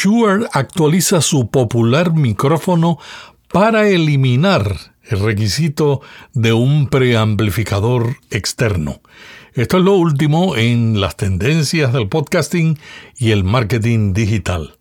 [0.00, 2.98] Shure actualiza su popular micrófono
[3.50, 6.02] para eliminar el requisito
[6.34, 9.00] de un preamplificador externo.
[9.54, 12.78] Esto es lo último en las tendencias del podcasting
[13.16, 14.76] y el marketing digital.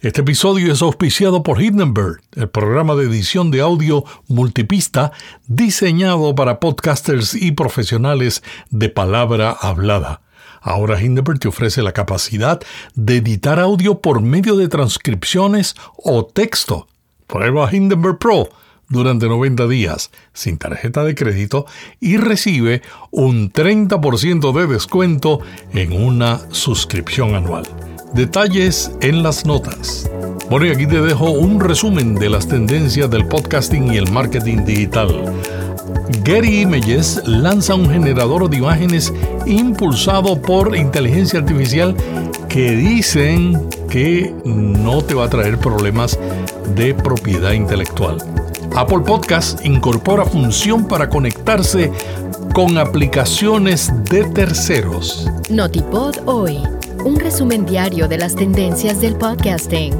[0.00, 5.10] Este episodio es auspiciado por Hindenburg, el programa de edición de audio multipista
[5.46, 10.20] diseñado para podcasters y profesionales de palabra hablada.
[10.60, 12.60] Ahora Hindenburg te ofrece la capacidad
[12.94, 16.86] de editar audio por medio de transcripciones o texto.
[17.26, 18.48] Prueba Hindenburg Pro
[18.88, 21.64] durante 90 días sin tarjeta de crédito
[22.00, 25.40] y recibe un 30% de descuento
[25.72, 27.64] en una suscripción anual.
[28.12, 30.10] Detalles en las notas.
[30.50, 34.64] Bueno, y aquí te dejo un resumen de las tendencias del podcasting y el marketing
[34.64, 35.32] digital.
[36.24, 39.12] Getty Images lanza un generador de imágenes
[39.46, 41.94] impulsado por inteligencia artificial
[42.48, 46.18] que dicen que no te va a traer problemas
[46.74, 48.18] de propiedad intelectual.
[48.76, 51.90] Apple Podcast incorpora función para conectarse
[52.54, 55.28] con aplicaciones de terceros.
[55.50, 56.58] Notipod hoy,
[57.04, 59.94] un resumen diario de las tendencias del podcasting.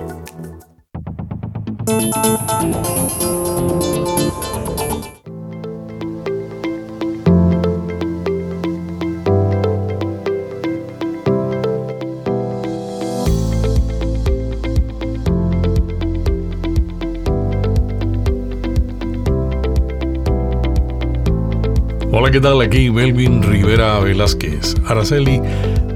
[22.12, 22.61] Hola, ¿qué tal?
[22.61, 24.75] Aquí Melvin Rivera Velázquez.
[24.84, 25.41] Araceli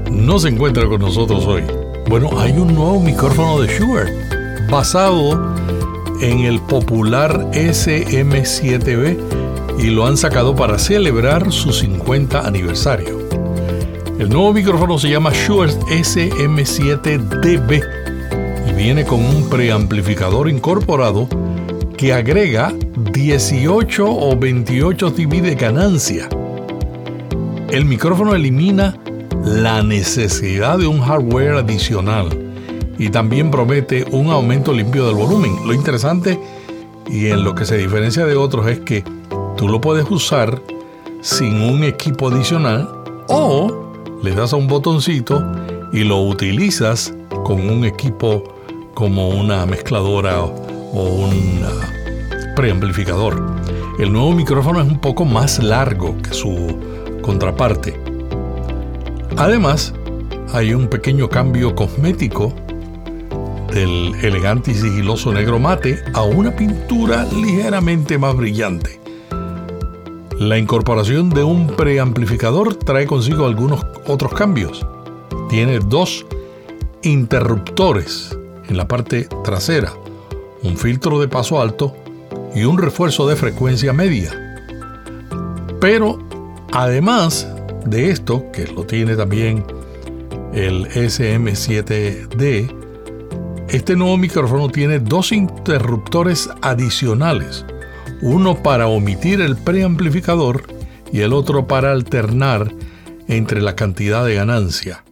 [0.09, 1.63] no se encuentra con nosotros hoy.
[2.07, 4.13] Bueno, hay un nuevo micrófono de Shure
[4.71, 5.53] basado
[6.21, 9.17] en el popular SM7B
[9.77, 13.19] y lo han sacado para celebrar su 50 aniversario.
[14.17, 17.83] El nuevo micrófono se llama Shure SM7DB
[18.69, 21.27] y viene con un preamplificador incorporado
[21.97, 22.73] que agrega
[23.13, 26.29] 18 o 28 dB de ganancia.
[27.69, 28.97] El micrófono elimina
[29.45, 32.29] la necesidad de un hardware adicional
[32.97, 35.55] y también promete un aumento limpio del volumen.
[35.65, 36.39] Lo interesante
[37.07, 39.03] y en lo que se diferencia de otros es que
[39.57, 40.61] tú lo puedes usar
[41.21, 42.89] sin un equipo adicional
[43.27, 45.43] o le das a un botoncito
[45.93, 47.13] y lo utilizas
[47.43, 48.43] con un equipo
[48.93, 50.51] como una mezcladora o
[50.93, 51.55] un
[52.55, 53.41] preamplificador.
[53.99, 56.79] El nuevo micrófono es un poco más largo que su
[57.21, 57.99] contraparte.
[59.37, 59.93] Además,
[60.53, 62.53] hay un pequeño cambio cosmético
[63.73, 69.01] del elegante y sigiloso negro mate a una pintura ligeramente más brillante.
[70.39, 74.85] La incorporación de un preamplificador trae consigo algunos otros cambios.
[75.49, 76.25] Tiene dos
[77.03, 78.37] interruptores
[78.67, 79.93] en la parte trasera,
[80.63, 81.95] un filtro de paso alto
[82.55, 84.31] y un refuerzo de frecuencia media.
[85.79, 86.17] Pero
[86.71, 87.47] además
[87.85, 89.63] de esto, que lo tiene también
[90.53, 92.73] el SM7D,
[93.67, 97.65] este nuevo micrófono tiene dos interruptores adicionales,
[98.21, 100.63] uno para omitir el preamplificador
[101.11, 102.71] y el otro para alternar
[103.27, 105.03] entre la cantidad de ganancia.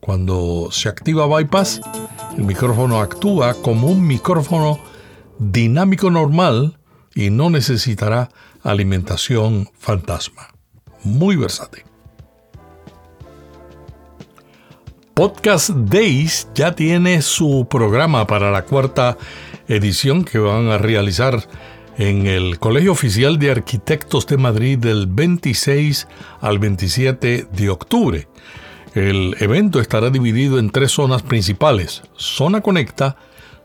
[0.00, 1.80] Cuando se activa bypass,
[2.36, 4.78] el micrófono actúa como un micrófono
[5.38, 6.78] dinámico normal
[7.14, 8.28] y no necesitará
[8.62, 10.48] alimentación fantasma.
[11.04, 11.84] Muy versátil.
[15.14, 19.18] Podcast Days ya tiene su programa para la cuarta
[19.66, 21.48] edición que van a realizar
[21.96, 26.06] en el Colegio Oficial de Arquitectos de Madrid del 26
[26.40, 28.28] al 27 de octubre.
[28.94, 33.16] El evento estará dividido en tres zonas principales, Zona Conecta,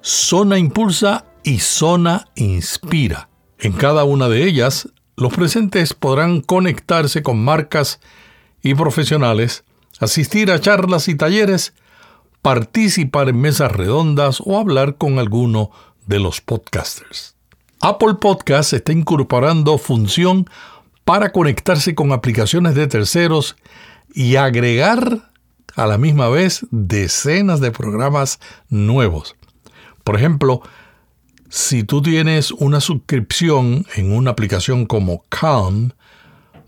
[0.01, 3.29] Zona Impulsa y Zona Inspira.
[3.59, 7.99] En cada una de ellas, los presentes podrán conectarse con marcas
[8.61, 9.63] y profesionales,
[9.99, 11.73] asistir a charlas y talleres,
[12.41, 15.71] participar en mesas redondas o hablar con alguno
[16.07, 17.35] de los podcasters.
[17.79, 20.49] Apple Podcast está incorporando función
[21.05, 23.55] para conectarse con aplicaciones de terceros
[24.13, 25.31] y agregar
[25.75, 29.35] a la misma vez decenas de programas nuevos.
[30.03, 30.61] Por ejemplo,
[31.53, 35.91] si tú tienes una suscripción en una aplicación como Calm,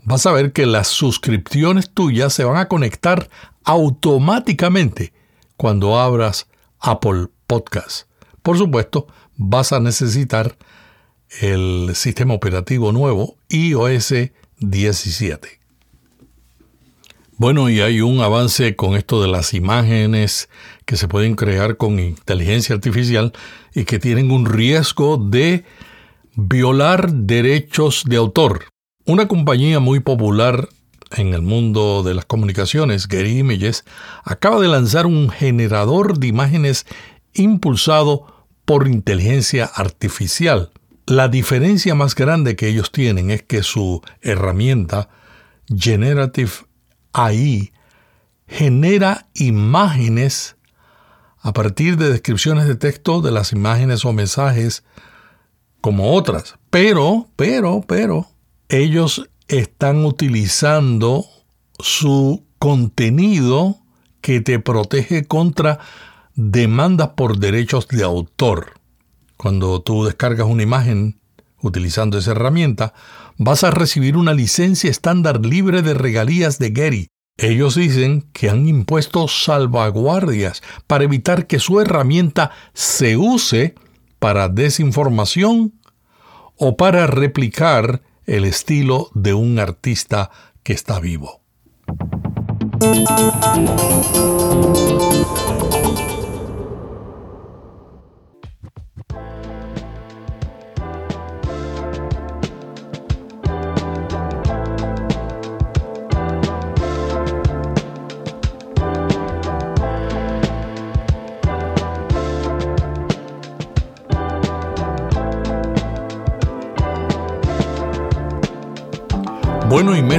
[0.04, 3.28] vas a ver que las suscripciones tuyas se van a conectar
[3.64, 5.12] automáticamente
[5.56, 6.46] cuando abras
[6.78, 8.06] Apple Podcast.
[8.44, 10.56] Por supuesto, vas a necesitar
[11.40, 14.14] el sistema operativo nuevo iOS
[14.60, 15.65] 17.
[17.38, 20.48] Bueno, y hay un avance con esto de las imágenes
[20.86, 23.34] que se pueden crear con inteligencia artificial
[23.74, 25.66] y que tienen un riesgo de
[26.34, 28.64] violar derechos de autor.
[29.04, 30.70] Una compañía muy popular
[31.14, 33.84] en el mundo de las comunicaciones, Getty Images,
[34.24, 36.86] acaba de lanzar un generador de imágenes
[37.34, 40.70] impulsado por inteligencia artificial.
[41.04, 45.10] La diferencia más grande que ellos tienen es que su herramienta
[45.68, 46.65] Generative
[47.16, 47.72] AI
[48.46, 50.56] genera imágenes
[51.40, 54.84] a partir de descripciones de texto de las imágenes o mensajes
[55.80, 56.56] como otras.
[56.70, 58.28] Pero, pero, pero,
[58.68, 61.24] ellos están utilizando
[61.78, 63.78] su contenido
[64.20, 65.78] que te protege contra
[66.34, 68.74] demandas por derechos de autor.
[69.36, 71.18] Cuando tú descargas una imagen
[71.62, 72.92] utilizando esa herramienta,
[73.38, 77.08] vas a recibir una licencia estándar libre de regalías de Getty.
[77.38, 83.74] Ellos dicen que han impuesto salvaguardias para evitar que su herramienta se use
[84.18, 85.74] para desinformación
[86.56, 90.30] o para replicar el estilo de un artista
[90.62, 91.42] que está vivo.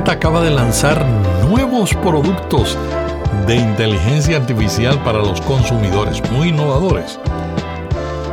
[0.07, 1.05] Acaba de lanzar
[1.49, 2.77] nuevos productos
[3.45, 7.19] de inteligencia artificial para los consumidores, muy innovadores.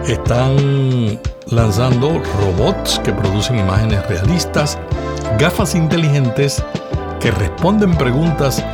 [0.06, 1.18] Están
[1.50, 4.78] lanzando robots que producen imágenes realistas,
[5.36, 6.62] gafas inteligentes
[7.18, 8.64] que responden preguntas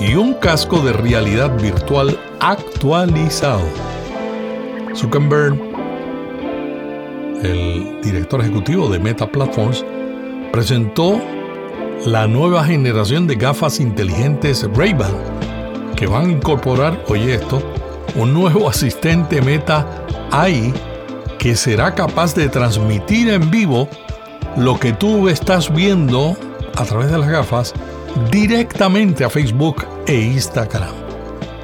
[0.00, 3.62] y un casco de realidad virtual actualizado.
[4.96, 5.56] Zuckerberg,
[7.44, 9.84] el director ejecutivo de Meta Platforms,
[10.50, 11.20] presentó
[12.06, 15.14] la nueva generación de gafas inteligentes Ray-Ban,
[15.96, 17.60] que van a incorporar, oye esto,
[18.14, 19.86] un nuevo asistente Meta
[20.30, 20.72] AI
[21.38, 23.88] que será capaz de transmitir en vivo
[24.56, 26.36] lo que tú estás viendo
[26.76, 27.74] a través de las gafas
[28.30, 30.94] directamente a Facebook e Instagram.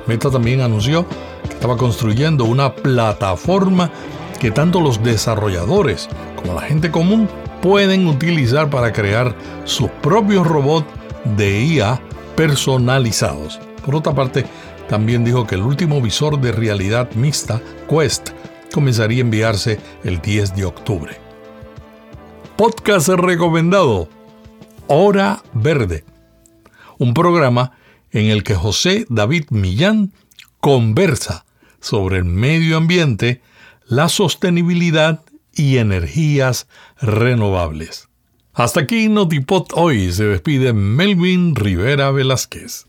[0.06, 1.06] Meta también anunció
[1.48, 3.90] que estaba construyendo una plataforma
[4.38, 7.28] que tanto los desarrolladores como la gente común
[7.64, 9.34] pueden utilizar para crear
[9.64, 10.87] sus propios robots
[11.34, 11.99] de IA
[12.37, 13.58] personalizados.
[13.82, 14.44] Por otra parte,
[14.87, 18.32] también dijo que el último visor de realidad mixta, Quest,
[18.70, 21.16] comenzaría a enviarse el 10 de octubre.
[22.56, 24.10] Podcast recomendado.
[24.87, 26.05] Hora Verde.
[26.99, 27.72] Un programa
[28.10, 30.12] en el que José David Millán
[30.60, 31.46] conversa
[31.81, 33.40] sobre el medio ambiente,
[33.87, 35.22] la sostenibilidad
[35.56, 36.69] y energías
[37.01, 38.09] renovables.
[38.53, 42.87] Hasta aquí Notipot hoy se despide Melvin Rivera Velázquez.